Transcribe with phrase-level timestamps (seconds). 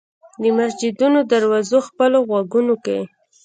[0.41, 2.99] د مسجدونو دروازو خپلو غوږونو کې